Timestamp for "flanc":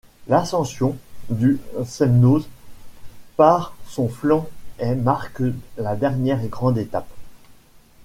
4.09-4.49